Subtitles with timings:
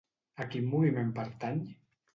[0.45, 1.65] A quin moviment pertany?